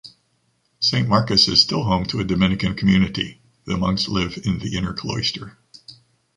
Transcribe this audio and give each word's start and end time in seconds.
Saint 0.79 1.07
Marcus 1.07 1.47
is 1.47 1.61
still 1.61 1.83
home 1.83 2.05
to 2.05 2.19
a 2.19 2.23
Dominican 2.23 2.73
community. 2.73 3.39
The 3.65 3.77
monks 3.77 4.07
live 4.07 4.39
in 4.43 4.57
the 4.57 4.75
inner 4.75 4.93
cloister. 4.93 5.59